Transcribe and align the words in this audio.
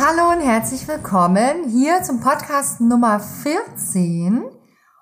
Hallo 0.00 0.30
und 0.30 0.40
herzlich 0.40 0.86
willkommen 0.86 1.70
hier 1.70 2.04
zum 2.04 2.20
Podcast 2.20 2.80
Nummer 2.80 3.18
14. 3.18 4.44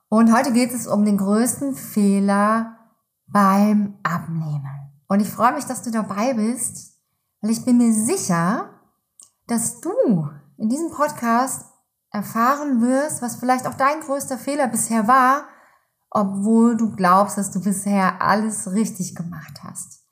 Und 0.09 0.35
heute 0.35 0.55
geht 0.55 0.73
es 0.73 0.87
um 0.87 1.05
den 1.05 1.19
größten 1.19 1.75
Fehler 1.75 2.79
beim 3.27 3.99
Abnehmen. 4.03 4.95
Und 5.07 5.21
ich 5.21 5.29
freue 5.29 5.53
mich, 5.53 5.67
dass 5.67 5.83
du 5.83 5.91
dabei 5.91 6.33
bist, 6.33 6.99
weil 7.43 7.51
ich 7.51 7.63
bin 7.67 7.77
mir 7.77 7.93
sicher, 7.93 8.71
dass 9.49 9.83
du 9.83 9.93
in 10.57 10.71
diesem 10.71 10.91
Podcast 10.91 11.67
erfahren 12.11 12.81
wirst, 12.81 13.21
was 13.21 13.37
vielleicht 13.37 13.67
auch 13.67 13.75
dein 13.75 14.01
größter 14.01 14.39
Fehler 14.39 14.67
bisher 14.67 15.07
war, 15.07 15.45
obwohl 16.09 16.75
du 16.75 16.97
glaubst, 16.97 17.37
dass 17.37 17.51
du 17.51 17.61
bisher 17.61 18.23
alles 18.23 18.73
richtig 18.73 19.15
gemacht 19.15 19.61
hast. 19.63 20.07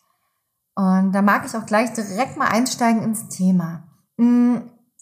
Und 0.74 1.12
da 1.12 1.22
mag 1.22 1.46
ich 1.46 1.56
auch 1.56 1.64
gleich 1.64 1.94
direkt 1.94 2.36
mal 2.36 2.48
einsteigen 2.48 3.02
ins 3.02 3.28
Thema. 3.28 3.84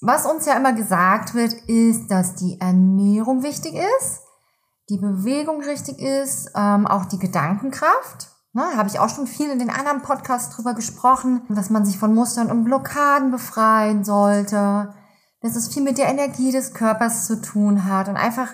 Was 0.05 0.27
uns 0.27 0.47
ja 0.47 0.55
immer 0.55 0.73
gesagt 0.73 1.33
wird, 1.35 1.53
ist, 1.69 2.09
dass 2.09 2.35
die 2.35 2.61
Ernährung 2.61 3.45
wichtig 3.45 3.75
ist, 3.75 4.23
die 4.89 4.99
Bewegung 4.99 5.63
richtig 5.63 6.01
ist, 6.01 6.51
ähm, 6.57 6.89
auch 6.89 7.05
die 7.05 7.21
Gedankenkraft. 7.21 8.33
Ne, 8.53 8.65
Habe 8.77 8.89
ich 8.89 8.99
auch 8.99 9.09
schon 9.09 9.29
viel 9.29 9.49
in 9.49 9.61
den 9.61 9.71
anderen 9.71 10.03
Podcasts 10.03 10.57
drüber 10.57 10.75
gesprochen, 10.75 11.43
dass 11.51 11.71
man 11.71 11.85
sich 11.87 11.99
von 11.99 12.17
Mustern 12.17 12.51
und 12.51 12.65
Blockaden 12.65 13.31
befreien 13.31 14.03
sollte, 14.03 14.93
dass 15.41 15.55
es 15.55 15.69
viel 15.69 15.85
mit 15.85 15.99
der 15.99 16.09
Energie 16.09 16.51
des 16.51 16.75
Körpers 16.75 17.29
zu 17.29 17.41
tun 17.41 17.85
hat 17.85 18.09
und 18.09 18.17
einfach 18.17 18.49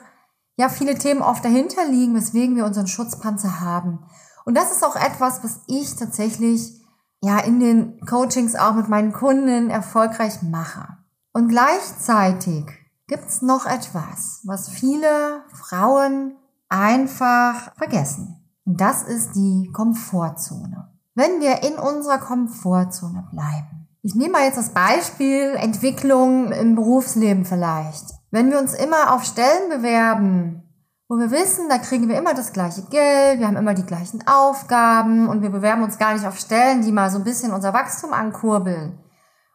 ja 0.56 0.68
viele 0.68 0.96
Themen 0.96 1.22
oft 1.22 1.42
dahinter 1.42 1.86
liegen, 1.86 2.14
weswegen 2.14 2.56
wir 2.56 2.66
unseren 2.66 2.88
Schutzpanzer 2.88 3.60
haben. 3.60 4.00
Und 4.44 4.54
das 4.54 4.70
ist 4.70 4.84
auch 4.84 4.96
etwas, 4.96 5.42
was 5.42 5.62
ich 5.66 5.96
tatsächlich 5.96 6.78
ja 7.22 7.38
in 7.38 7.58
den 7.58 7.98
Coachings 8.06 8.54
auch 8.54 8.74
mit 8.74 8.90
meinen 8.90 9.14
Kunden 9.14 9.70
erfolgreich 9.70 10.42
mache. 10.42 10.97
Und 11.38 11.50
gleichzeitig 11.50 12.64
gibt's 13.06 13.42
noch 13.42 13.64
etwas, 13.64 14.40
was 14.44 14.68
viele 14.68 15.44
Frauen 15.52 16.36
einfach 16.68 17.72
vergessen. 17.76 18.44
Und 18.66 18.80
das 18.80 19.04
ist 19.04 19.36
die 19.36 19.70
Komfortzone. 19.72 20.88
Wenn 21.14 21.40
wir 21.40 21.62
in 21.62 21.74
unserer 21.74 22.18
Komfortzone 22.18 23.28
bleiben. 23.30 23.86
Ich 24.02 24.16
nehme 24.16 24.32
mal 24.32 24.46
jetzt 24.46 24.58
das 24.58 24.70
Beispiel 24.70 25.54
Entwicklung 25.54 26.50
im 26.50 26.74
Berufsleben 26.74 27.44
vielleicht. 27.44 28.06
Wenn 28.32 28.50
wir 28.50 28.58
uns 28.58 28.74
immer 28.74 29.14
auf 29.14 29.22
Stellen 29.22 29.68
bewerben, 29.68 30.64
wo 31.08 31.18
wir 31.18 31.30
wissen, 31.30 31.68
da 31.68 31.78
kriegen 31.78 32.08
wir 32.08 32.18
immer 32.18 32.34
das 32.34 32.52
gleiche 32.52 32.82
Geld, 32.90 33.38
wir 33.38 33.46
haben 33.46 33.56
immer 33.56 33.74
die 33.74 33.86
gleichen 33.86 34.26
Aufgaben 34.26 35.28
und 35.28 35.42
wir 35.42 35.50
bewerben 35.50 35.84
uns 35.84 35.98
gar 35.98 36.14
nicht 36.14 36.26
auf 36.26 36.36
Stellen, 36.36 36.82
die 36.82 36.90
mal 36.90 37.10
so 37.10 37.18
ein 37.18 37.24
bisschen 37.24 37.52
unser 37.52 37.72
Wachstum 37.72 38.12
ankurbeln, 38.12 38.98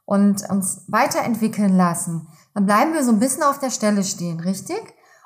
und 0.05 0.49
uns 0.49 0.83
weiterentwickeln 0.87 1.75
lassen, 1.77 2.27
dann 2.53 2.65
bleiben 2.65 2.93
wir 2.93 3.03
so 3.03 3.11
ein 3.11 3.19
bisschen 3.19 3.43
auf 3.43 3.59
der 3.59 3.69
Stelle 3.69 4.03
stehen, 4.03 4.39
richtig? 4.39 4.81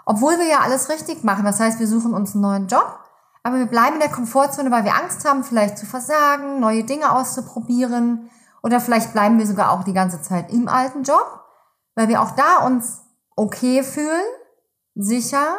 Obwohl 0.05 0.37
wir 0.37 0.47
ja 0.47 0.59
alles 0.61 0.89
richtig 0.89 1.23
machen. 1.23 1.43
Das 1.43 1.59
heißt, 1.59 1.79
wir 1.79 1.87
suchen 1.87 2.13
uns 2.13 2.33
einen 2.33 2.43
neuen 2.43 2.67
Job, 2.67 2.99
aber 3.43 3.57
wir 3.57 3.65
bleiben 3.65 3.95
in 3.95 3.99
der 3.99 4.11
Komfortzone, 4.11 4.71
weil 4.71 4.85
wir 4.85 4.95
Angst 4.95 5.27
haben, 5.27 5.43
vielleicht 5.43 5.77
zu 5.77 5.85
versagen, 5.85 6.59
neue 6.59 6.83
Dinge 6.83 7.11
auszuprobieren. 7.11 8.29
Oder 8.63 8.79
vielleicht 8.79 9.13
bleiben 9.13 9.37
wir 9.37 9.47
sogar 9.47 9.71
auch 9.71 9.83
die 9.83 9.93
ganze 9.93 10.21
Zeit 10.21 10.51
im 10.51 10.67
alten 10.67 11.03
Job, 11.03 11.43
weil 11.95 12.07
wir 12.07 12.21
auch 12.21 12.31
da 12.31 12.65
uns 12.65 13.01
okay 13.35 13.83
fühlen, 13.83 14.25
sicher, 14.95 15.57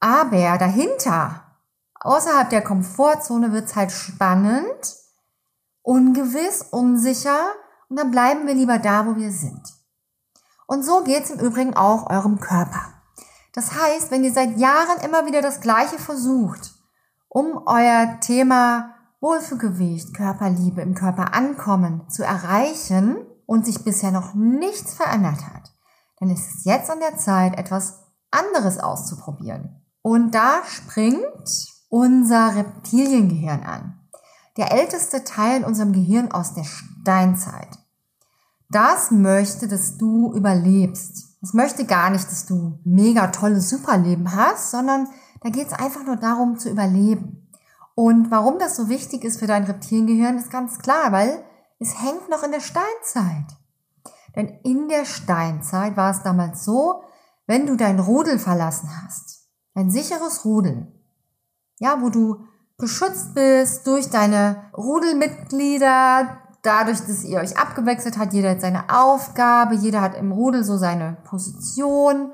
aber 0.00 0.58
dahinter, 0.58 1.42
außerhalb 2.00 2.50
der 2.50 2.62
Komfortzone 2.62 3.52
wird's 3.52 3.76
halt 3.76 3.92
spannend, 3.92 4.96
ungewiss, 5.82 6.62
unsicher 6.70 7.46
und 7.88 7.98
dann 7.98 8.10
bleiben 8.10 8.46
wir 8.46 8.54
lieber 8.54 8.78
da, 8.78 9.06
wo 9.06 9.16
wir 9.16 9.30
sind. 9.30 9.62
Und 10.66 10.84
so 10.84 11.02
geht's 11.04 11.30
im 11.30 11.40
Übrigen 11.40 11.74
auch 11.74 12.10
eurem 12.10 12.40
Körper. 12.40 12.94
Das 13.52 13.72
heißt, 13.74 14.10
wenn 14.10 14.24
ihr 14.24 14.32
seit 14.32 14.56
Jahren 14.56 15.00
immer 15.04 15.26
wieder 15.26 15.42
das 15.42 15.60
Gleiche 15.60 15.98
versucht, 15.98 16.72
um 17.28 17.62
euer 17.66 18.18
Thema 18.20 18.94
Wohlfühlgewicht, 19.20 20.14
Körperliebe, 20.14 20.82
im 20.82 20.94
Körper 20.94 21.34
ankommen 21.34 22.08
zu 22.08 22.24
erreichen 22.24 23.16
und 23.46 23.64
sich 23.64 23.84
bisher 23.84 24.10
noch 24.10 24.34
nichts 24.34 24.94
verändert 24.94 25.46
hat, 25.46 25.72
dann 26.18 26.30
ist 26.30 26.48
es 26.54 26.64
jetzt 26.64 26.90
an 26.90 27.00
der 27.00 27.16
Zeit, 27.16 27.58
etwas 27.58 28.00
anderes 28.30 28.78
auszuprobieren. 28.78 29.82
Und 30.02 30.34
da 30.34 30.62
springt 30.64 31.48
unser 31.88 32.56
Reptiliengehirn 32.56 33.62
an 33.62 34.00
der 34.56 34.72
älteste 34.72 35.24
Teil 35.24 35.58
in 35.58 35.64
unserem 35.64 35.92
Gehirn 35.92 36.30
aus 36.30 36.54
der 36.54 36.64
Steinzeit. 37.04 37.68
Das 38.70 39.10
möchte, 39.10 39.68
dass 39.68 39.98
du 39.98 40.32
überlebst. 40.32 41.36
Das 41.42 41.52
möchte 41.52 41.84
gar 41.84 42.08
nicht, 42.08 42.26
dass 42.30 42.46
du 42.46 42.78
mega 42.82 43.26
tolles 43.26 43.68
Superleben 43.68 44.34
hast, 44.34 44.70
sondern 44.70 45.08
da 45.42 45.50
geht 45.50 45.66
es 45.66 45.74
einfach 45.74 46.02
nur 46.06 46.16
darum 46.16 46.58
zu 46.58 46.70
überleben. 46.70 47.50
Und 47.94 48.30
warum 48.30 48.58
das 48.58 48.76
so 48.76 48.88
wichtig 48.88 49.22
ist 49.22 49.38
für 49.38 49.46
dein 49.46 49.64
Reptiliengehirn, 49.64 50.38
ist 50.38 50.50
ganz 50.50 50.78
klar, 50.78 51.12
weil 51.12 51.44
es 51.78 52.02
hängt 52.02 52.30
noch 52.30 52.42
in 52.42 52.52
der 52.52 52.60
Steinzeit. 52.60 53.54
Denn 54.34 54.48
in 54.64 54.88
der 54.88 55.04
Steinzeit 55.04 55.98
war 55.98 56.10
es 56.10 56.22
damals 56.22 56.64
so, 56.64 57.02
wenn 57.46 57.66
du 57.66 57.76
dein 57.76 58.00
Rudel 58.00 58.38
verlassen 58.38 58.88
hast, 59.04 59.46
ein 59.74 59.90
sicheres 59.90 60.46
Rudel, 60.46 60.90
ja, 61.78 62.00
wo 62.00 62.08
du 62.08 62.46
geschützt 62.78 63.34
bist 63.34 63.86
durch 63.86 64.08
deine 64.08 64.70
Rudelmitglieder, 64.74 66.40
dadurch, 66.64 67.00
dass 67.06 67.24
ihr 67.24 67.38
euch 67.38 67.56
abgewechselt 67.58 68.18
habt, 68.18 68.32
jeder 68.32 68.50
hat 68.50 68.60
seine 68.60 68.84
Aufgabe, 68.88 69.74
jeder 69.74 70.00
hat 70.00 70.16
im 70.16 70.32
Rudel 70.32 70.64
so 70.64 70.76
seine 70.76 71.18
Position. 71.24 72.32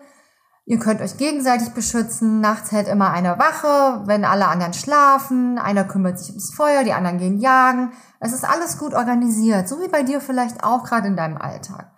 Ihr 0.64 0.78
könnt 0.78 1.00
euch 1.00 1.16
gegenseitig 1.16 1.70
beschützen. 1.70 2.40
Nachts 2.40 2.70
hält 2.70 2.86
immer 2.86 3.10
einer 3.10 3.38
Wache, 3.38 4.02
wenn 4.06 4.24
alle 4.24 4.46
anderen 4.46 4.72
schlafen. 4.72 5.58
Einer 5.58 5.84
kümmert 5.84 6.18
sich 6.18 6.28
ums 6.28 6.54
Feuer, 6.54 6.84
die 6.84 6.92
anderen 6.92 7.18
gehen 7.18 7.40
jagen. 7.40 7.92
Es 8.20 8.32
ist 8.32 8.48
alles 8.48 8.78
gut 8.78 8.94
organisiert, 8.94 9.68
so 9.68 9.80
wie 9.80 9.88
bei 9.88 10.04
dir 10.04 10.20
vielleicht 10.20 10.62
auch 10.62 10.84
gerade 10.84 11.08
in 11.08 11.16
deinem 11.16 11.38
Alltag. 11.38 11.90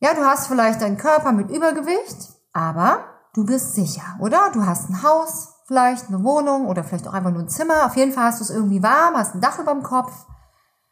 Ja, 0.00 0.14
du 0.14 0.24
hast 0.24 0.48
vielleicht 0.48 0.82
deinen 0.82 0.96
Körper 0.96 1.32
mit 1.32 1.50
Übergewicht, 1.50 2.32
aber 2.52 3.04
du 3.34 3.44
bist 3.44 3.74
sicher, 3.74 4.16
oder? 4.20 4.50
Du 4.52 4.66
hast 4.66 4.90
ein 4.90 5.02
Haus, 5.02 5.54
vielleicht 5.66 6.08
eine 6.08 6.24
Wohnung 6.24 6.66
oder 6.66 6.82
vielleicht 6.82 7.06
auch 7.06 7.14
einfach 7.14 7.30
nur 7.30 7.42
ein 7.42 7.48
Zimmer. 7.48 7.86
Auf 7.86 7.96
jeden 7.96 8.12
Fall 8.12 8.24
hast 8.24 8.40
du 8.40 8.44
es 8.44 8.50
irgendwie 8.50 8.82
warm, 8.82 9.14
hast 9.16 9.34
ein 9.34 9.40
Dach 9.40 9.58
über 9.58 9.72
dem 9.72 9.82
Kopf, 9.82 10.12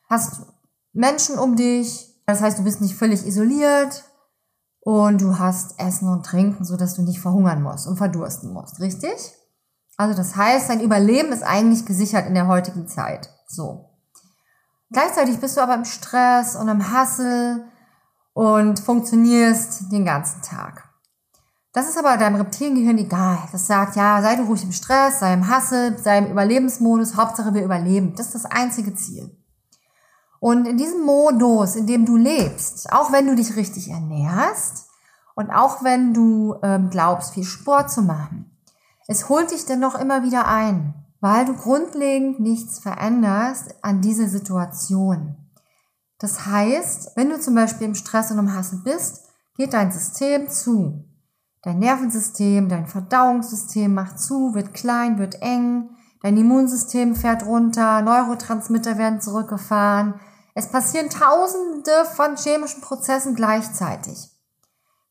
hast 0.08 0.42
Menschen 0.96 1.38
um 1.38 1.56
dich 1.56 2.12
Das 2.26 2.40
heißt, 2.40 2.58
du 2.58 2.64
bist 2.64 2.80
nicht 2.80 2.96
völlig 2.96 3.24
isoliert 3.24 4.04
und 4.80 5.20
du 5.20 5.38
hast 5.38 5.78
Essen 5.78 6.08
und 6.08 6.26
Trinken, 6.26 6.64
so 6.64 6.76
dass 6.76 6.94
du 6.94 7.02
nicht 7.02 7.20
verhungern 7.20 7.62
musst 7.62 7.86
und 7.86 7.98
verdursten 7.98 8.52
musst, 8.52 8.80
richtig? 8.80 9.32
Also 9.96 10.16
das 10.16 10.34
heißt, 10.34 10.68
dein 10.68 10.80
Überleben 10.80 11.32
ist 11.32 11.44
eigentlich 11.44 11.86
gesichert 11.86 12.26
in 12.26 12.34
der 12.34 12.48
heutigen 12.48 12.88
Zeit. 12.88 13.30
So. 13.46 13.90
Gleichzeitig 14.90 15.38
bist 15.38 15.56
du 15.56 15.60
aber 15.60 15.74
im 15.74 15.84
Stress 15.84 16.56
und 16.56 16.68
im 16.68 16.90
Hassel 16.90 17.64
und 18.32 18.80
funktionierst 18.80 19.92
den 19.92 20.04
ganzen 20.04 20.42
Tag. 20.42 20.84
Das 21.72 21.88
ist 21.88 21.98
aber 21.98 22.16
deinem 22.16 22.36
Reptiliengehirn 22.36 22.98
egal. 22.98 23.38
Das 23.52 23.66
sagt, 23.66 23.96
ja, 23.96 24.20
sei 24.22 24.36
du 24.36 24.44
ruhig 24.44 24.64
im 24.64 24.72
Stress, 24.72 25.20
sei 25.20 25.34
im 25.34 25.48
Hassel, 25.48 25.98
sei 25.98 26.18
im 26.18 26.30
Überlebensmodus, 26.30 27.16
Hauptsache 27.16 27.54
wir 27.54 27.64
überleben. 27.64 28.14
Das 28.16 28.26
ist 28.26 28.34
das 28.34 28.44
einzige 28.46 28.94
Ziel. 28.94 29.30
Und 30.40 30.66
in 30.66 30.76
diesem 30.76 31.02
Modus, 31.02 31.76
in 31.76 31.86
dem 31.86 32.04
du 32.04 32.16
lebst, 32.16 32.92
auch 32.92 33.12
wenn 33.12 33.26
du 33.26 33.34
dich 33.34 33.56
richtig 33.56 33.90
ernährst 33.90 34.86
und 35.34 35.50
auch 35.50 35.82
wenn 35.82 36.12
du 36.14 36.56
ähm, 36.62 36.90
glaubst, 36.90 37.34
viel 37.34 37.44
Sport 37.44 37.90
zu 37.90 38.02
machen, 38.02 38.50
es 39.08 39.28
holt 39.28 39.50
dich 39.50 39.66
dennoch 39.66 39.94
immer 39.94 40.22
wieder 40.22 40.46
ein, 40.46 40.94
weil 41.20 41.44
du 41.44 41.54
grundlegend 41.54 42.40
nichts 42.40 42.78
veränderst 42.78 43.74
an 43.82 44.00
dieser 44.00 44.28
Situation. 44.28 45.36
Das 46.18 46.46
heißt, 46.46 47.12
wenn 47.16 47.30
du 47.30 47.38
zum 47.40 47.54
Beispiel 47.54 47.86
im 47.86 47.94
Stress 47.94 48.30
und 48.30 48.38
im 48.38 48.54
Hassen 48.54 48.82
bist, 48.82 49.24
geht 49.56 49.74
dein 49.74 49.92
System 49.92 50.48
zu. 50.48 51.04
Dein 51.62 51.78
Nervensystem, 51.78 52.68
dein 52.68 52.86
Verdauungssystem 52.86 53.92
macht 53.92 54.20
zu, 54.20 54.54
wird 54.54 54.74
klein, 54.74 55.18
wird 55.18 55.42
eng, 55.42 55.90
dein 56.22 56.36
Immunsystem 56.36 57.14
fährt 57.14 57.44
runter, 57.44 58.02
Neurotransmitter 58.02 58.98
werden 58.98 59.20
zurückgefahren. 59.20 60.20
Es 60.54 60.68
passieren 60.68 61.10
tausende 61.10 62.04
von 62.14 62.36
chemischen 62.36 62.80
Prozessen 62.80 63.34
gleichzeitig. 63.34 64.30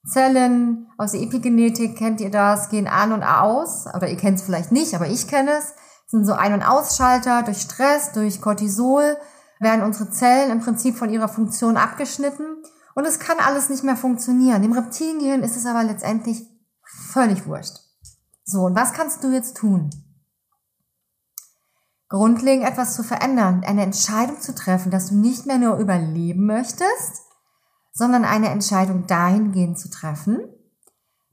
Zellen 0.08 0.88
aus 0.98 1.12
der 1.12 1.22
Epigenetik, 1.22 1.98
kennt 1.98 2.22
ihr 2.22 2.32
das, 2.32 2.70
gehen 2.70 2.88
an 2.88 3.12
und 3.12 3.24
aus. 3.24 3.86
Oder 3.96 4.10
ihr 4.10 4.18
kennt 4.18 4.40
es 4.40 4.46
vielleicht 4.46 4.72
nicht, 4.72 4.94
aber 4.94 5.08
ich 5.08 5.28
kenne 5.28 5.52
es. 5.58 5.74
Sind 6.08 6.26
so 6.26 6.34
Ein- 6.34 6.54
und 6.54 6.64
Ausschalter. 6.64 7.44
Durch 7.44 7.62
Stress, 7.62 8.12
durch 8.12 8.42
Cortisol 8.42 9.18
werden 9.60 9.84
unsere 9.84 10.10
Zellen 10.12 10.52
im 10.52 10.62
Prinzip 10.62 10.96
von 10.96 11.10
ihrer 11.10 11.28
Funktion 11.28 11.78
abgeschnitten. 11.78 12.64
Und 12.94 13.06
es 13.06 13.20
kann 13.20 13.38
alles 13.40 13.70
nicht 13.70 13.84
mehr 13.84 13.98
funktionieren. 13.98 14.62
Dem 14.62 14.74
Reptiliengehirn 14.74 15.44
ist 15.44 15.58
es 15.58 15.66
aber 15.66 15.84
letztendlich 15.84 16.48
völlig 16.84 17.46
wurscht. 17.48 17.78
So, 18.46 18.62
und 18.62 18.76
was 18.76 18.94
kannst 18.94 19.24
du 19.24 19.32
jetzt 19.32 19.58
tun? 19.58 19.90
Grundlegend 22.08 22.68
etwas 22.68 22.96
zu 22.96 23.04
verändern, 23.04 23.64
eine 23.66 23.84
Entscheidung 23.84 24.40
zu 24.40 24.54
treffen, 24.54 24.92
dass 24.92 25.10
du 25.10 25.16
nicht 25.16 25.46
mehr 25.46 25.58
nur 25.58 25.78
überleben 25.78 26.46
möchtest, 26.46 27.24
sondern 27.94 28.26
eine 28.26 28.50
Entscheidung 28.50 29.08
dahingehend 29.08 29.80
zu 29.80 29.90
treffen, 29.90 30.40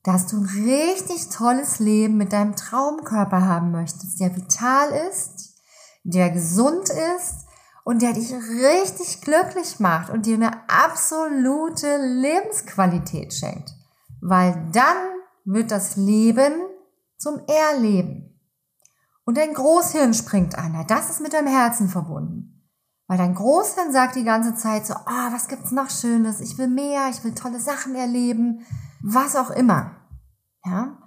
dass 0.02 0.26
du 0.26 0.38
ein 0.38 0.46
richtig 0.46 1.28
tolles 1.28 1.78
Leben 1.78 2.16
mit 2.16 2.32
deinem 2.32 2.56
Traumkörper 2.56 3.44
haben 3.46 3.70
möchtest, 3.70 4.20
der 4.20 4.34
vital 4.34 4.88
ist, 5.10 5.54
der 6.04 6.30
gesund 6.30 6.88
ist 6.88 7.46
und 7.84 8.02
der 8.02 8.12
dich 8.12 8.32
richtig 8.32 9.20
glücklich 9.20 9.80
macht 9.80 10.10
und 10.10 10.26
dir 10.26 10.36
eine 10.36 10.68
absolute 10.68 11.98
Lebensqualität 11.98 13.34
schenkt. 13.34 13.74
Weil 14.20 14.70
dann 14.72 14.96
wird 15.44 15.70
das 15.70 15.96
Leben 15.96 16.52
zum 17.18 17.40
Erleben. 17.46 18.31
Und 19.24 19.38
dein 19.38 19.54
Großhirn 19.54 20.14
springt 20.14 20.58
an. 20.58 20.84
Das 20.88 21.10
ist 21.10 21.20
mit 21.20 21.32
deinem 21.32 21.48
Herzen 21.48 21.88
verbunden. 21.88 22.68
Weil 23.06 23.18
dein 23.18 23.34
Großhirn 23.34 23.92
sagt 23.92 24.16
die 24.16 24.24
ganze 24.24 24.54
Zeit 24.54 24.86
so, 24.86 24.94
oh, 24.94 25.32
was 25.32 25.48
gibt's 25.48 25.70
noch 25.70 25.90
Schönes? 25.90 26.40
Ich 26.40 26.56
will 26.58 26.68
mehr, 26.68 27.08
ich 27.10 27.22
will 27.24 27.34
tolle 27.34 27.60
Sachen 27.60 27.94
erleben, 27.94 28.64
was 29.02 29.36
auch 29.36 29.50
immer. 29.50 29.96
Ja? 30.64 30.98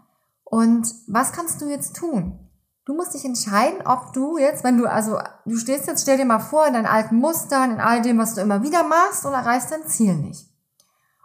Und 0.44 0.94
was 1.08 1.32
kannst 1.32 1.62
du 1.62 1.70
jetzt 1.70 1.96
tun? 1.96 2.40
Du 2.86 2.94
musst 2.94 3.16
dich 3.16 3.26
entscheiden, 3.26 3.80
ob 3.86 4.14
du 4.14 4.38
jetzt, 4.38 4.64
wenn 4.64 4.78
du, 4.78 4.86
also, 4.86 5.18
du 5.46 5.58
stehst 5.58 5.88
jetzt, 5.88 6.04
stell 6.04 6.18
dir 6.18 6.26
mal 6.26 6.40
vor, 6.40 6.68
in 6.68 6.74
deinen 6.74 6.86
alten 6.86 7.16
Mustern, 7.18 7.72
in 7.72 7.80
all 7.80 8.04
dem, 8.04 8.20
was 8.20 8.36
du 8.36 8.42
immer 8.42 8.62
wieder 8.62 8.84
machst 8.84 9.26
und 9.26 9.34
erreichst 9.34 9.72
dein 9.72 9.88
Ziel 9.88 10.16
nicht. 10.16 10.48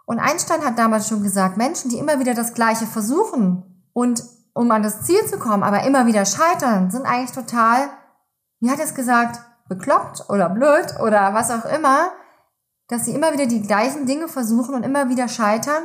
Und 0.06 0.18
Einstein 0.18 0.64
hat 0.64 0.78
damals 0.78 1.06
schon 1.06 1.22
gesagt, 1.22 1.58
Menschen, 1.58 1.90
die 1.90 1.98
immer 1.98 2.18
wieder 2.18 2.32
das 2.32 2.54
Gleiche 2.54 2.86
versuchen 2.86 3.84
und 3.92 4.24
um 4.54 4.70
an 4.70 4.82
das 4.82 5.02
Ziel 5.02 5.24
zu 5.26 5.38
kommen, 5.38 5.62
aber 5.62 5.84
immer 5.84 6.06
wieder 6.06 6.24
scheitern, 6.24 6.90
sind 6.90 7.06
eigentlich 7.06 7.32
total, 7.32 7.90
wie 8.60 8.70
hat 8.70 8.80
es 8.80 8.94
gesagt, 8.94 9.40
bekloppt 9.68 10.28
oder 10.28 10.48
blöd 10.48 11.00
oder 11.00 11.34
was 11.34 11.50
auch 11.50 11.64
immer, 11.64 12.10
dass 12.88 13.04
sie 13.04 13.14
immer 13.14 13.32
wieder 13.32 13.46
die 13.46 13.62
gleichen 13.62 14.06
Dinge 14.06 14.28
versuchen 14.28 14.74
und 14.74 14.82
immer 14.82 15.08
wieder 15.08 15.28
scheitern 15.28 15.82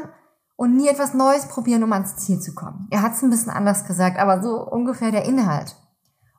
und 0.55 0.75
nie 0.75 0.87
etwas 0.87 1.13
Neues 1.13 1.47
probieren, 1.47 1.83
um 1.83 1.93
ans 1.93 2.15
Ziel 2.17 2.39
zu 2.39 2.55
kommen. 2.55 2.87
Er 2.89 3.01
hat 3.01 3.13
es 3.13 3.21
ein 3.21 3.29
bisschen 3.29 3.51
anders 3.51 3.85
gesagt, 3.85 4.17
aber 4.17 4.41
so 4.41 4.57
ungefähr 4.57 5.11
der 5.11 5.25
Inhalt. 5.25 5.75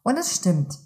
Und 0.02 0.18
es 0.18 0.34
stimmt. 0.34 0.78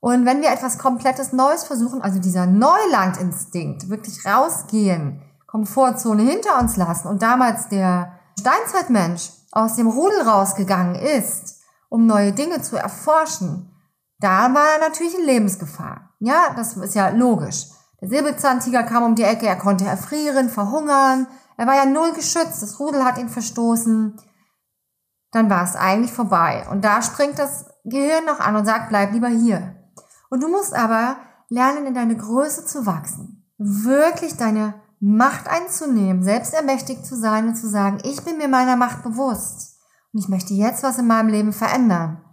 Und 0.00 0.24
wenn 0.24 0.40
wir 0.42 0.50
etwas 0.50 0.78
komplettes 0.78 1.32
Neues 1.32 1.64
versuchen, 1.64 2.02
also 2.02 2.20
dieser 2.20 2.46
Neulandinstinkt, 2.46 3.90
wirklich 3.90 4.24
rausgehen, 4.24 5.22
Komfortzone 5.46 6.22
hinter 6.22 6.58
uns 6.60 6.76
lassen 6.76 7.08
und 7.08 7.22
damals 7.22 7.68
der 7.68 8.12
Steinzeitmensch 8.38 9.30
aus 9.58 9.74
dem 9.74 9.88
Rudel 9.88 10.22
rausgegangen 10.22 10.94
ist, 10.94 11.60
um 11.88 12.06
neue 12.06 12.32
Dinge 12.32 12.62
zu 12.62 12.76
erforschen, 12.76 13.74
da 14.20 14.54
war 14.54 14.74
er 14.74 14.88
natürlich 14.88 15.18
in 15.18 15.24
Lebensgefahr. 15.24 16.14
Ja, 16.20 16.54
das 16.56 16.76
ist 16.76 16.94
ja 16.94 17.08
logisch. 17.08 17.66
Der 18.00 18.08
Säbelzahntiger 18.08 18.84
kam 18.84 19.02
um 19.02 19.14
die 19.14 19.24
Ecke, 19.24 19.46
er 19.46 19.56
konnte 19.56 19.84
erfrieren, 19.84 20.48
verhungern. 20.48 21.26
Er 21.56 21.66
war 21.66 21.74
ja 21.74 21.86
null 21.86 22.12
geschützt, 22.12 22.62
das 22.62 22.78
Rudel 22.78 23.04
hat 23.04 23.18
ihn 23.18 23.28
verstoßen. 23.28 24.20
Dann 25.32 25.50
war 25.50 25.64
es 25.64 25.76
eigentlich 25.76 26.12
vorbei. 26.12 26.66
Und 26.70 26.84
da 26.84 27.02
springt 27.02 27.38
das 27.38 27.66
Gehirn 27.84 28.24
noch 28.24 28.40
an 28.40 28.56
und 28.56 28.64
sagt, 28.64 28.88
bleib 28.88 29.12
lieber 29.12 29.28
hier. 29.28 29.74
Und 30.30 30.42
du 30.42 30.48
musst 30.48 30.74
aber 30.74 31.16
lernen, 31.48 31.86
in 31.86 31.94
deine 31.94 32.16
Größe 32.16 32.64
zu 32.64 32.86
wachsen. 32.86 33.44
Wirklich 33.58 34.36
deine 34.36 34.74
Macht 35.00 35.48
einzunehmen, 35.48 36.22
selbst 36.22 36.54
ermächtigt 36.54 37.06
zu 37.06 37.16
sein 37.16 37.48
und 37.48 37.54
zu 37.54 37.68
sagen, 37.68 37.98
ich 38.04 38.22
bin 38.24 38.38
mir 38.38 38.48
meiner 38.48 38.76
Macht 38.76 39.02
bewusst. 39.02 39.76
Und 40.12 40.20
ich 40.20 40.28
möchte 40.28 40.54
jetzt 40.54 40.82
was 40.82 40.98
in 40.98 41.06
meinem 41.06 41.28
Leben 41.28 41.52
verändern. 41.52 42.24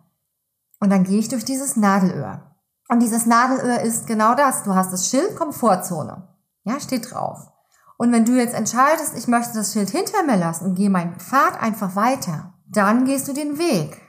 Und 0.80 0.90
dann 0.90 1.04
gehe 1.04 1.20
ich 1.20 1.30
durch 1.30 1.46
dieses 1.46 1.76
Nadelöhr. 1.76 2.56
Und 2.90 3.02
dieses 3.02 3.26
Nadelöhr 3.26 3.82
ist 3.82 4.08
genau 4.08 4.36
das. 4.36 4.64
Du 4.64 4.74
hast 4.74 4.92
das 4.92 5.10
Schild 5.10 5.36
Komfortzone. 5.36 6.28
Ja, 6.64 6.80
steht 6.80 7.12
drauf. 7.12 7.52
Und 7.98 8.12
wenn 8.12 8.26
du 8.26 8.34
jetzt 8.34 8.54
entscheidest, 8.54 9.18
ich 9.18 9.28
möchte 9.28 9.54
das 9.54 9.74
Schild 9.74 9.90
hinter 9.90 10.24
mir 10.24 10.38
lassen 10.38 10.66
und 10.66 10.76
gehe 10.76 10.90
meinen 10.90 11.20
Pfad 11.20 11.62
einfach 11.62 11.96
weiter, 11.96 12.54
dann 12.68 13.06
gehst 13.06 13.28
du 13.28 13.34
den 13.34 13.58
Weg. 13.58 14.02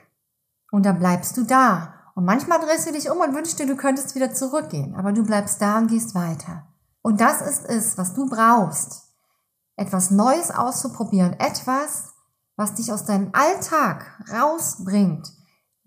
Und 0.71 0.85
dann 0.85 0.99
bleibst 0.99 1.37
du 1.37 1.43
da. 1.43 1.93
Und 2.15 2.25
manchmal 2.25 2.59
drehst 2.59 2.87
du 2.87 2.91
dich 2.91 3.09
um 3.09 3.19
und 3.19 3.35
wünschst 3.35 3.59
dir, 3.59 3.67
du 3.67 3.75
könntest 3.75 4.15
wieder 4.15 4.33
zurückgehen. 4.33 4.95
Aber 4.95 5.13
du 5.13 5.23
bleibst 5.23 5.61
da 5.61 5.77
und 5.77 5.87
gehst 5.87 6.15
weiter. 6.15 6.66
Und 7.07 7.21
das 7.21 7.41
ist 7.41 7.65
es, 7.65 7.97
was 7.97 8.13
du 8.13 8.29
brauchst. 8.29 9.03
Etwas 9.75 10.11
Neues 10.11 10.51
auszuprobieren. 10.51 11.39
Etwas, 11.39 12.13
was 12.55 12.73
dich 12.73 12.91
aus 12.91 13.05
deinem 13.05 13.29
Alltag 13.33 14.05
rausbringt 14.31 15.31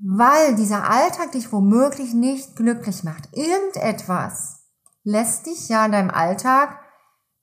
weil 0.00 0.54
dieser 0.54 0.88
Alltag 0.88 1.32
dich 1.32 1.52
womöglich 1.52 2.14
nicht 2.14 2.56
glücklich 2.56 3.04
macht. 3.04 3.28
Irgendetwas 3.32 4.60
lässt 5.04 5.46
dich 5.46 5.68
ja 5.68 5.84
in 5.84 5.92
deinem 5.92 6.10
Alltag 6.10 6.78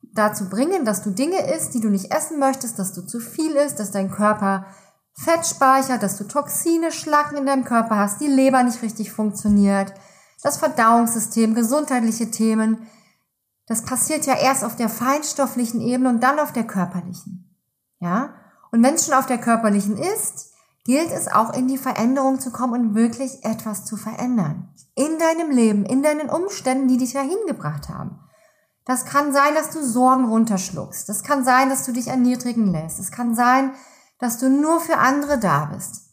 dazu 0.01 0.49
bringen, 0.49 0.83
dass 0.83 1.03
du 1.03 1.11
Dinge 1.11 1.53
isst, 1.55 1.75
die 1.75 1.79
du 1.79 1.89
nicht 1.89 2.11
essen 2.11 2.39
möchtest, 2.39 2.79
dass 2.79 2.93
du 2.93 3.01
zu 3.01 3.19
viel 3.19 3.51
isst, 3.51 3.79
dass 3.79 3.91
dein 3.91 4.11
Körper 4.11 4.65
Fett 5.13 5.45
speichert, 5.45 6.03
dass 6.03 6.17
du 6.17 6.25
Toxine, 6.25 6.91
Schlacken 6.91 7.37
in 7.37 7.45
deinem 7.45 7.63
Körper 7.63 7.97
hast, 7.97 8.21
die 8.21 8.27
Leber 8.27 8.61
nicht 8.63 8.81
richtig 8.81 9.11
funktioniert, 9.11 9.93
das 10.43 10.57
Verdauungssystem, 10.57 11.55
gesundheitliche 11.55 12.29
Themen. 12.29 12.87
Das 13.67 13.83
passiert 13.83 14.25
ja 14.25 14.35
erst 14.35 14.63
auf 14.63 14.75
der 14.75 14.89
feinstofflichen 14.89 15.81
Ebene 15.81 16.09
und 16.09 16.23
dann 16.23 16.39
auf 16.39 16.53
der 16.53 16.65
körperlichen. 16.65 17.53
Ja? 17.99 18.33
Und 18.71 18.81
wenn 18.83 18.95
es 18.95 19.05
schon 19.05 19.13
auf 19.13 19.25
der 19.25 19.37
körperlichen 19.37 19.97
ist, 19.97 20.53
gilt 20.85 21.11
es 21.11 21.27
auch 21.27 21.53
in 21.53 21.67
die 21.67 21.77
Veränderung 21.77 22.39
zu 22.39 22.49
kommen 22.51 22.89
und 22.89 22.95
wirklich 22.95 23.43
etwas 23.43 23.83
zu 23.83 23.97
verändern. 23.97 24.69
In 24.95 25.19
deinem 25.19 25.51
Leben, 25.51 25.85
in 25.85 26.01
deinen 26.01 26.29
Umständen, 26.29 26.87
die 26.87 26.97
dich 26.97 27.13
dahin 27.13 27.37
gebracht 27.45 27.89
haben. 27.89 28.19
Das 28.85 29.03
kann 29.03 29.33
sein, 29.33 29.53
dass 29.53 29.71
du 29.71 29.83
Sorgen 29.83 30.25
runterschluckst. 30.25 31.09
Das 31.09 31.23
kann 31.23 31.43
sein, 31.43 31.67
dass 31.67 31.85
du 31.85 31.91
dich 31.91 32.07
erniedrigen 32.07 32.71
lässt. 32.71 32.99
Es 32.99 33.11
kann 33.11 33.35
sein, 33.35 33.73
dass 34.17 34.37
du 34.37 34.49
nur 34.49 34.79
für 34.79 34.97
andere 34.97 35.37
da 35.37 35.65
bist. 35.65 36.03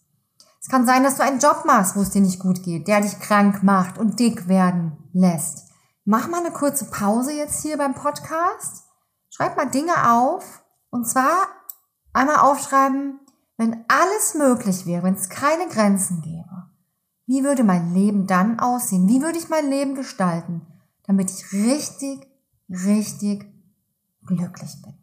Es 0.60 0.68
kann 0.68 0.84
sein, 0.84 1.04
dass 1.04 1.16
du 1.16 1.22
einen 1.22 1.38
Job 1.38 1.62
machst, 1.66 1.94
wo 1.94 2.00
es 2.00 2.10
dir 2.10 2.20
nicht 2.20 2.40
gut 2.40 2.64
geht, 2.64 2.88
der 2.88 3.00
dich 3.00 3.20
krank 3.20 3.62
macht 3.62 3.96
und 3.96 4.18
dick 4.18 4.48
werden 4.48 4.96
lässt. 5.12 5.63
Mach 6.04 6.28
mal 6.28 6.40
eine 6.40 6.52
kurze 6.52 6.90
Pause 6.90 7.32
jetzt 7.32 7.62
hier 7.62 7.78
beim 7.78 7.94
Podcast. 7.94 8.84
Schreib 9.30 9.56
mal 9.56 9.70
Dinge 9.70 10.12
auf. 10.12 10.62
Und 10.90 11.08
zwar 11.08 11.48
einmal 12.12 12.36
aufschreiben, 12.36 13.20
wenn 13.56 13.84
alles 13.88 14.34
möglich 14.34 14.86
wäre, 14.86 15.02
wenn 15.02 15.14
es 15.14 15.28
keine 15.28 15.68
Grenzen 15.68 16.22
gäbe, 16.22 16.70
wie 17.26 17.42
würde 17.42 17.64
mein 17.64 17.94
Leben 17.94 18.26
dann 18.26 18.60
aussehen? 18.60 19.08
Wie 19.08 19.22
würde 19.22 19.38
ich 19.38 19.48
mein 19.48 19.68
Leben 19.70 19.94
gestalten, 19.94 20.66
damit 21.06 21.30
ich 21.30 21.52
richtig, 21.52 22.26
richtig 22.68 23.46
glücklich 24.26 24.82
bin. 24.82 24.94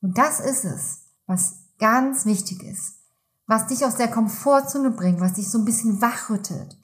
Und 0.00 0.18
das 0.18 0.40
ist 0.40 0.64
es, 0.64 1.04
was 1.26 1.64
ganz 1.78 2.26
wichtig 2.26 2.62
ist, 2.62 3.00
was 3.46 3.66
dich 3.66 3.84
aus 3.84 3.96
der 3.96 4.08
Komfortzone 4.08 4.90
bringt, 4.90 5.20
was 5.20 5.34
dich 5.34 5.50
so 5.50 5.58
ein 5.58 5.64
bisschen 5.64 6.00
wachrüttelt. 6.00 6.79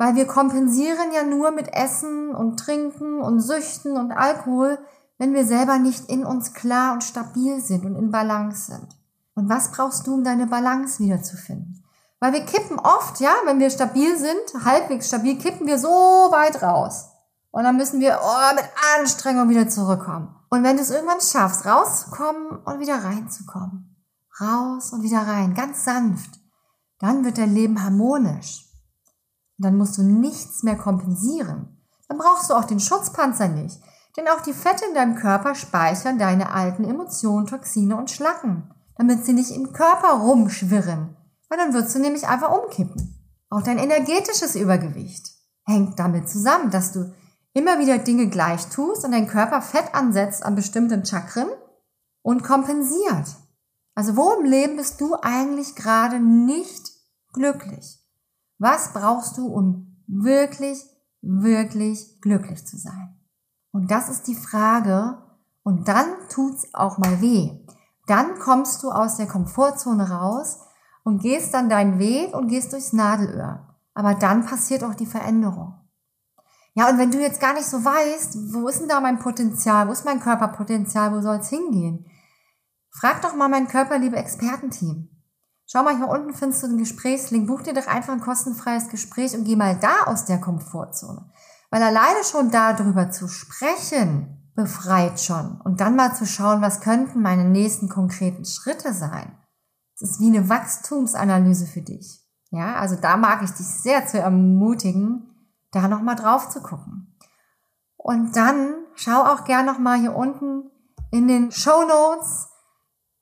Weil 0.00 0.14
wir 0.14 0.26
kompensieren 0.26 1.12
ja 1.14 1.24
nur 1.24 1.50
mit 1.50 1.74
Essen 1.74 2.34
und 2.34 2.58
Trinken 2.58 3.20
und 3.20 3.40
Süchten 3.40 3.98
und 3.98 4.12
Alkohol, 4.12 4.78
wenn 5.18 5.34
wir 5.34 5.44
selber 5.44 5.76
nicht 5.76 6.08
in 6.08 6.24
uns 6.24 6.54
klar 6.54 6.94
und 6.94 7.04
stabil 7.04 7.60
sind 7.60 7.84
und 7.84 7.96
in 7.96 8.10
Balance 8.10 8.72
sind. 8.72 8.96
Und 9.34 9.50
was 9.50 9.70
brauchst 9.72 10.06
du, 10.06 10.14
um 10.14 10.24
deine 10.24 10.46
Balance 10.46 11.00
wiederzufinden? 11.00 11.84
Weil 12.18 12.32
wir 12.32 12.46
kippen 12.46 12.78
oft, 12.78 13.20
ja, 13.20 13.34
wenn 13.44 13.58
wir 13.58 13.68
stabil 13.68 14.16
sind, 14.16 14.64
halbwegs 14.64 15.08
stabil, 15.08 15.36
kippen 15.36 15.66
wir 15.66 15.78
so 15.78 15.90
weit 15.90 16.62
raus. 16.62 17.10
Und 17.50 17.64
dann 17.64 17.76
müssen 17.76 18.00
wir 18.00 18.20
oh, 18.22 18.54
mit 18.54 18.64
Anstrengung 18.98 19.50
wieder 19.50 19.68
zurückkommen. 19.68 20.34
Und 20.48 20.64
wenn 20.64 20.76
du 20.76 20.82
es 20.82 20.90
irgendwann 20.90 21.20
schaffst, 21.20 21.66
rauszukommen 21.66 22.52
und 22.64 22.80
wieder 22.80 23.04
reinzukommen, 23.04 24.02
raus 24.40 24.94
und 24.94 25.02
wieder 25.02 25.26
rein, 25.26 25.52
ganz 25.52 25.84
sanft, 25.84 26.40
dann 27.00 27.22
wird 27.22 27.36
dein 27.36 27.52
Leben 27.52 27.84
harmonisch. 27.84 28.69
Und 29.60 29.66
dann 29.66 29.76
musst 29.76 29.98
du 29.98 30.02
nichts 30.02 30.62
mehr 30.62 30.76
kompensieren. 30.76 31.76
Dann 32.08 32.16
brauchst 32.16 32.48
du 32.48 32.54
auch 32.54 32.64
den 32.64 32.80
Schutzpanzer 32.80 33.46
nicht. 33.46 33.78
Denn 34.16 34.26
auch 34.28 34.40
die 34.40 34.54
Fette 34.54 34.86
in 34.86 34.94
deinem 34.94 35.16
Körper 35.16 35.54
speichern 35.54 36.18
deine 36.18 36.50
alten 36.50 36.82
Emotionen, 36.82 37.46
Toxine 37.46 37.94
und 37.94 38.10
Schlacken, 38.10 38.72
damit 38.96 39.26
sie 39.26 39.34
nicht 39.34 39.50
im 39.50 39.74
Körper 39.74 40.12
rumschwirren, 40.12 41.14
weil 41.50 41.58
dann 41.58 41.74
würdest 41.74 41.94
du 41.94 41.98
nämlich 41.98 42.26
einfach 42.26 42.50
umkippen. 42.50 43.22
Auch 43.50 43.60
dein 43.60 43.76
energetisches 43.76 44.54
Übergewicht 44.56 45.30
hängt 45.66 45.98
damit 45.98 46.30
zusammen, 46.30 46.70
dass 46.70 46.92
du 46.92 47.12
immer 47.52 47.78
wieder 47.78 47.98
Dinge 47.98 48.30
gleich 48.30 48.66
tust 48.70 49.04
und 49.04 49.12
dein 49.12 49.28
Körper 49.28 49.60
Fett 49.60 49.94
ansetzt 49.94 50.42
an 50.42 50.54
bestimmten 50.54 51.04
Chakren 51.04 51.50
und 52.22 52.42
kompensiert. 52.44 53.36
Also 53.94 54.16
wo 54.16 54.32
im 54.40 54.46
Leben 54.46 54.78
bist 54.78 55.02
du 55.02 55.16
eigentlich 55.20 55.74
gerade 55.74 56.18
nicht 56.18 56.92
glücklich? 57.34 57.99
Was 58.60 58.92
brauchst 58.92 59.38
du, 59.38 59.46
um 59.46 59.96
wirklich, 60.06 60.84
wirklich 61.22 62.20
glücklich 62.20 62.66
zu 62.66 62.76
sein? 62.76 63.18
Und 63.72 63.90
das 63.90 64.10
ist 64.10 64.26
die 64.26 64.34
Frage. 64.34 65.16
Und 65.62 65.88
dann 65.88 66.06
tut's 66.28 66.68
auch 66.74 66.98
mal 66.98 67.22
weh. 67.22 67.58
Dann 68.06 68.38
kommst 68.38 68.82
du 68.82 68.90
aus 68.90 69.16
der 69.16 69.26
Komfortzone 69.26 70.10
raus 70.10 70.58
und 71.04 71.22
gehst 71.22 71.54
dann 71.54 71.70
deinen 71.70 71.98
Weg 71.98 72.34
und 72.34 72.48
gehst 72.48 72.74
durchs 72.74 72.92
Nadelöhr. 72.92 73.66
Aber 73.94 74.14
dann 74.14 74.44
passiert 74.44 74.84
auch 74.84 74.94
die 74.94 75.06
Veränderung. 75.06 75.74
Ja, 76.74 76.90
und 76.90 76.98
wenn 76.98 77.10
du 77.10 77.18
jetzt 77.18 77.40
gar 77.40 77.54
nicht 77.54 77.66
so 77.66 77.82
weißt, 77.82 78.52
wo 78.52 78.68
ist 78.68 78.80
denn 78.80 78.88
da 78.88 79.00
mein 79.00 79.20
Potenzial, 79.20 79.88
wo 79.88 79.92
ist 79.92 80.04
mein 80.04 80.20
Körperpotenzial, 80.20 81.14
wo 81.14 81.22
soll 81.22 81.36
es 81.36 81.48
hingehen? 81.48 82.04
Frag 82.90 83.22
doch 83.22 83.34
mal 83.34 83.48
mein 83.48 83.68
körperliebe 83.68 84.16
Expertenteam. 84.16 85.08
Schau 85.72 85.84
mal, 85.84 85.96
hier 85.96 86.08
unten 86.08 86.34
findest 86.34 86.64
du 86.64 86.66
den 86.66 86.78
Gesprächslink. 86.78 87.46
Buch 87.46 87.62
dir 87.62 87.72
doch 87.72 87.86
einfach 87.86 88.12
ein 88.12 88.20
kostenfreies 88.20 88.88
Gespräch 88.88 89.36
und 89.36 89.44
geh 89.44 89.54
mal 89.54 89.78
da 89.78 90.06
aus 90.06 90.24
der 90.24 90.40
Komfortzone. 90.40 91.30
Weil 91.70 91.80
alleine 91.84 92.24
schon 92.24 92.50
darüber 92.50 93.12
zu 93.12 93.28
sprechen, 93.28 94.50
befreit 94.56 95.20
schon. 95.20 95.60
Und 95.60 95.80
dann 95.80 95.94
mal 95.94 96.12
zu 96.16 96.26
schauen, 96.26 96.60
was 96.60 96.80
könnten 96.80 97.22
meine 97.22 97.44
nächsten 97.44 97.88
konkreten 97.88 98.44
Schritte 98.44 98.92
sein. 98.92 99.38
Das 100.00 100.10
ist 100.10 100.20
wie 100.20 100.36
eine 100.36 100.48
Wachstumsanalyse 100.48 101.66
für 101.66 101.82
dich. 101.82 102.20
Ja, 102.50 102.74
also 102.74 102.96
da 102.96 103.16
mag 103.16 103.44
ich 103.44 103.52
dich 103.52 103.68
sehr 103.68 104.08
zu 104.08 104.18
ermutigen, 104.18 105.54
da 105.70 105.86
nochmal 105.86 106.16
drauf 106.16 106.48
zu 106.48 106.62
gucken. 106.62 107.16
Und 107.96 108.34
dann 108.34 108.74
schau 108.96 109.22
auch 109.22 109.44
gern 109.44 109.66
nochmal 109.66 110.00
hier 110.00 110.16
unten 110.16 110.68
in 111.12 111.28
den 111.28 111.52
Show 111.52 111.86
Notes 111.86 112.48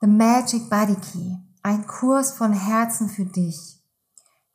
The 0.01 0.07
Magic 0.07 0.71
Body 0.71 0.95
Key. 0.95 1.48
Ein 1.69 1.87
Kurs 1.87 2.33
von 2.33 2.55
Herzen 2.55 3.11
für 3.11 3.27
dich. 3.27 3.79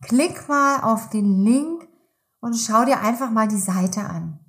Klick 0.01 0.50
mal 0.50 0.82
auf 0.82 1.10
den 1.10 1.43
Link 1.43 1.88
und 2.39 2.55
schau 2.55 2.86
dir 2.86 3.01
einfach 3.01 3.29
mal 3.29 3.48
die 3.48 3.60
Seite 3.60 4.05
an, 4.05 4.39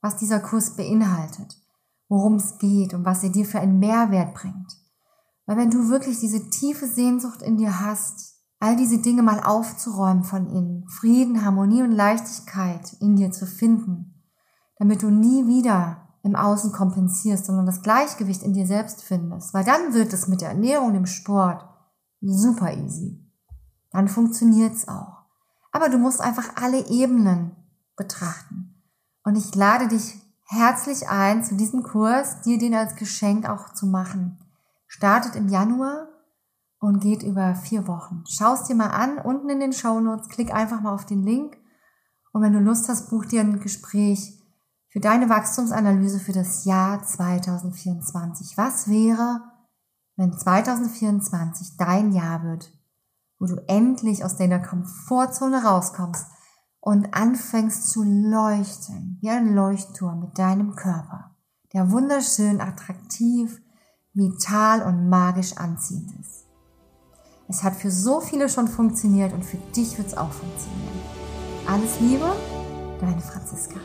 was 0.00 0.16
dieser 0.16 0.40
Kurs 0.40 0.74
beinhaltet, 0.74 1.62
worum 2.08 2.34
es 2.34 2.58
geht 2.58 2.92
und 2.92 3.04
was 3.04 3.22
er 3.22 3.30
dir 3.30 3.44
für 3.44 3.60
einen 3.60 3.78
Mehrwert 3.78 4.34
bringt. 4.34 4.76
Weil 5.46 5.58
wenn 5.58 5.70
du 5.70 5.90
wirklich 5.90 6.18
diese 6.18 6.50
tiefe 6.50 6.88
Sehnsucht 6.88 7.40
in 7.40 7.56
dir 7.56 7.78
hast, 7.78 8.34
all 8.58 8.74
diese 8.74 8.98
Dinge 8.98 9.22
mal 9.22 9.38
aufzuräumen 9.38 10.24
von 10.24 10.48
innen, 10.48 10.88
Frieden, 10.88 11.44
Harmonie 11.44 11.84
und 11.84 11.92
Leichtigkeit 11.92 12.96
in 12.98 13.14
dir 13.14 13.30
zu 13.30 13.46
finden, 13.46 14.24
damit 14.76 15.04
du 15.04 15.10
nie 15.10 15.46
wieder 15.46 16.08
im 16.24 16.34
Außen 16.34 16.72
kompensierst, 16.72 17.46
sondern 17.46 17.66
das 17.66 17.82
Gleichgewicht 17.82 18.42
in 18.42 18.54
dir 18.54 18.66
selbst 18.66 19.04
findest, 19.04 19.54
weil 19.54 19.62
dann 19.62 19.94
wird 19.94 20.12
es 20.12 20.26
mit 20.26 20.40
der 20.40 20.48
Ernährung, 20.48 20.94
dem 20.94 21.06
Sport 21.06 21.77
super 22.20 22.72
easy. 22.72 23.24
Dann 23.90 24.08
funktioniert's 24.08 24.88
auch. 24.88 25.24
Aber 25.72 25.88
du 25.88 25.98
musst 25.98 26.20
einfach 26.20 26.56
alle 26.56 26.88
Ebenen 26.88 27.56
betrachten. 27.96 28.82
Und 29.24 29.36
ich 29.36 29.54
lade 29.54 29.88
dich 29.88 30.14
herzlich 30.46 31.08
ein, 31.08 31.44
zu 31.44 31.56
diesem 31.56 31.82
Kurs 31.82 32.40
dir 32.42 32.58
den 32.58 32.74
als 32.74 32.96
Geschenk 32.96 33.48
auch 33.48 33.72
zu 33.74 33.86
machen. 33.86 34.38
Startet 34.86 35.36
im 35.36 35.48
Januar 35.48 36.08
und 36.80 37.00
geht 37.00 37.22
über 37.22 37.54
vier 37.54 37.86
Wochen. 37.86 38.24
Schau 38.26 38.54
es 38.54 38.64
dir 38.64 38.74
mal 38.74 38.90
an, 38.90 39.18
unten 39.18 39.50
in 39.50 39.60
den 39.60 39.72
Show 39.72 40.00
Notes, 40.00 40.28
klick 40.28 40.52
einfach 40.54 40.80
mal 40.80 40.94
auf 40.94 41.04
den 41.04 41.22
Link 41.22 41.58
und 42.32 42.42
wenn 42.42 42.52
du 42.52 42.60
Lust 42.60 42.88
hast, 42.88 43.10
buch 43.10 43.24
dir 43.24 43.40
ein 43.40 43.60
Gespräch 43.60 44.38
für 44.90 45.00
deine 45.00 45.28
Wachstumsanalyse 45.28 46.20
für 46.20 46.32
das 46.32 46.64
Jahr 46.64 47.02
2024. 47.02 48.56
Was 48.56 48.88
wäre, 48.88 49.40
wenn 50.18 50.36
2024 50.36 51.76
dein 51.78 52.12
Jahr 52.12 52.42
wird, 52.42 52.70
wo 53.38 53.46
du 53.46 53.54
endlich 53.68 54.24
aus 54.24 54.36
deiner 54.36 54.58
Komfortzone 54.58 55.62
rauskommst 55.62 56.26
und 56.80 57.14
anfängst 57.14 57.88
zu 57.90 58.02
leuchten, 58.02 59.18
wie 59.20 59.30
ein 59.30 59.54
Leuchtturm 59.54 60.20
mit 60.20 60.36
deinem 60.36 60.74
Körper, 60.74 61.36
der 61.72 61.92
wunderschön, 61.92 62.60
attraktiv, 62.60 63.62
vital 64.12 64.82
und 64.82 65.08
magisch 65.08 65.56
anziehend 65.56 66.10
ist. 66.18 66.46
Es 67.48 67.62
hat 67.62 67.76
für 67.76 67.92
so 67.92 68.20
viele 68.20 68.48
schon 68.48 68.66
funktioniert 68.66 69.32
und 69.32 69.44
für 69.44 69.58
dich 69.76 69.96
wird 69.98 70.08
es 70.08 70.16
auch 70.16 70.32
funktionieren. 70.32 71.00
Alles 71.66 72.00
Liebe, 72.00 72.32
deine 73.00 73.20
Franziska. 73.20 73.76